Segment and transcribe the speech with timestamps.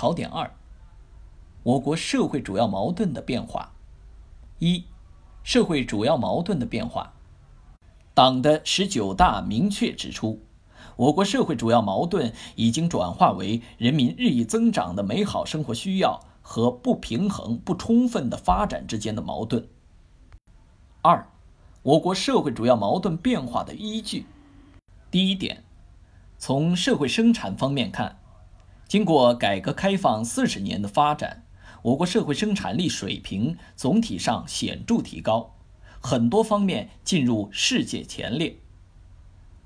[0.00, 0.50] 考点二：
[1.62, 3.74] 我国社会主要矛盾的变化。
[4.58, 4.86] 一、
[5.42, 7.12] 社会主要矛盾的变化。
[8.14, 10.40] 党的十九大明确指出，
[10.96, 19.68] 我国社会主要矛盾已经转化为人民日益增长的美好生活需要和不平衡不充分的发展之间的矛盾。
[21.02, 21.28] 二、
[21.82, 24.24] 我国社会主要矛盾变化的依据。
[25.10, 25.62] 第一点，
[26.38, 28.16] 从社会生产方面看，
[28.90, 31.44] 经过改革开放四十年的发展，
[31.82, 35.54] 我国社会生产力水平总体上显著提高。
[36.00, 38.56] 很多方面进入世界前列。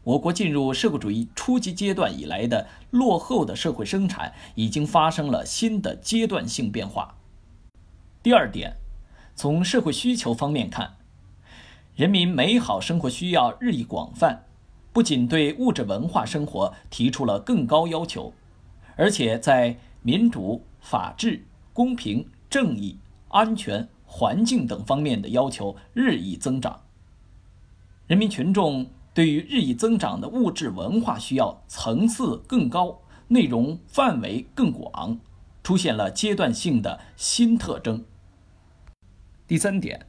[0.03, 7.17] 我国进入社会主义初级阶段以来的落后的社会生产已经发生了新的阶段性变化。
[8.23, 8.77] 第二点，
[9.35, 10.97] 从社会需求方面看，
[11.97, 14.45] 人民美好生活需要日益广泛，
[14.93, 18.35] 不仅对物质文化生活提出了更高要求，
[18.97, 22.99] 而且在民主、法治、公平、正义、
[23.29, 23.89] 安全。
[24.07, 26.83] 环境等方面的要求日益增长，
[28.07, 35.19] 人民群众对于日益增长的物质文化需要层次更高、内容范围更广，
[35.65, 38.05] 出现了阶段性的新特征。
[39.49, 40.07] 第三点，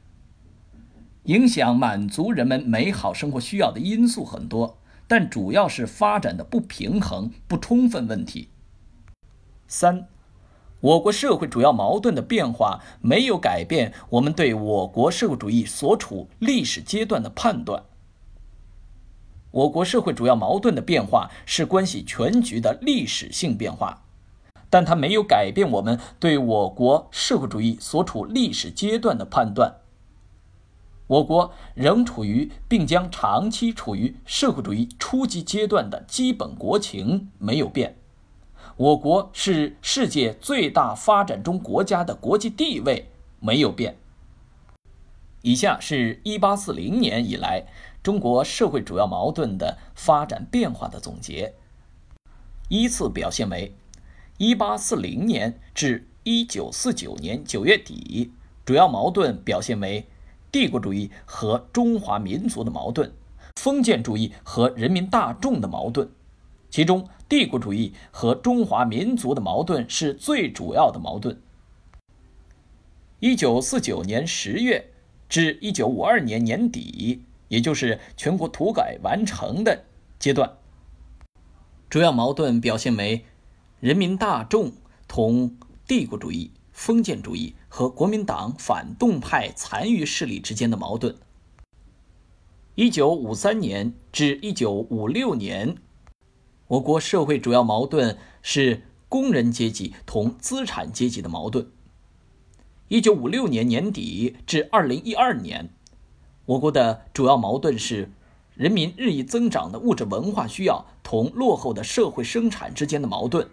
[1.24, 8.50] 影响满足人们美好生活需要的因素很多，但主要是发展的不平衡、不充分问题。
[9.68, 10.08] 三。
[10.80, 17.84] 我国社会主要矛盾的变化没有改变我们对我国社会主义所处历史阶段的判断。
[19.50, 24.02] 我国社会主要矛盾的变化是关系全局的历史性变化，
[24.68, 29.76] 但它没有改变我们对我国社会主义所处历史阶段的判断。
[31.06, 37.96] 我国仍处于并将长期处于社会主义初级阶段的基本国情没有变。
[38.76, 43.08] 我国是世界最大发展中国家的国际地位
[43.40, 43.96] 没有变。
[45.40, 47.64] 以下是一八四零年以来
[48.02, 51.54] 中国社会主要矛盾的发展变化的总结。
[52.68, 53.74] 依次表现为：
[54.36, 58.30] 一八四零年至一九四九年九月底，
[58.66, 60.06] 主要矛盾表现为
[60.52, 63.10] 帝国主义和中华民族的矛盾，
[63.54, 66.10] 封建主义和人民大众的矛盾。
[66.76, 71.40] 其中，帝国主义和中华民族的矛盾是最主要的矛盾。
[73.18, 74.90] 一九四九年十月
[75.26, 79.86] 至一九五二年年底，也就是全国土改完成的
[80.18, 80.58] 阶段，
[81.88, 83.24] 主要矛盾表现为
[83.80, 84.70] 人民大众
[85.08, 85.56] 同
[85.88, 91.16] 帝国主义、封建主义和国民党反动派残余势力之间的矛盾。
[92.74, 95.74] 一九五三年至一九五六年。
[96.68, 101.70] 我国社会主要矛盾是工人阶级同资产阶级的矛盾。
[102.88, 105.70] 一九五六年年底至二零一二年，
[106.46, 108.10] 我国的主要矛盾是
[108.54, 113.48] 人民日益增长的物质文化需要同落后的社会生产之间的矛盾。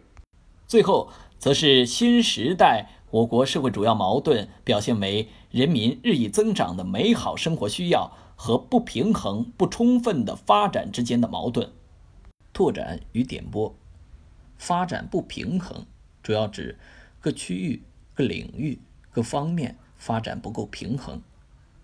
[0.66, 11.72] 最后，则是新时代我国社会主要矛盾表现为人民日益增长的美好生活需要和不平衡不充分的发展之间的矛盾。
[12.54, 13.76] 拓展与点拨，
[14.58, 15.86] 发展不平衡，
[16.22, 16.78] 主要指
[17.20, 17.82] 各区域、
[18.14, 18.80] 各领域、
[19.12, 21.22] 各方面发展不够平衡，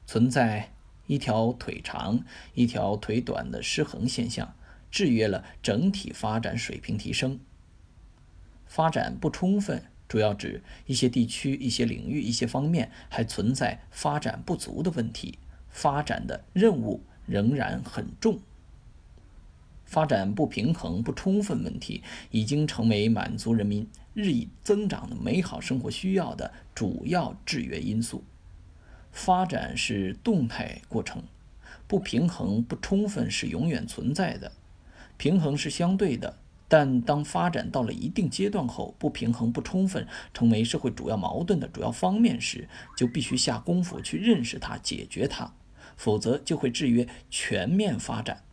[0.06, 0.72] 存在
[1.08, 4.54] 一条腿长、一条腿短的失衡现象，
[4.92, 7.40] 制约了整体发展水平提升。
[8.68, 18.40] 发展不充分，主要指一些地区、一些领域、一些方面还存在发展不足的问题，发展的任务仍然很重。
[19.90, 28.24] 发展不平衡不充分问题已经成为满足人民日益增长的美好生活需要的主要制约因素。
[29.12, 31.24] 发展是动态过程，
[31.88, 34.52] 不平衡不充分是永远存在的。
[35.18, 45.52] 平衡是相对的，但当发展到了一定阶段后，不平衡不充分成为社会主要矛盾的主要方面时，就必须下功夫去认识它、解决它，
[45.98, 48.44] 否则就会制约全面发展。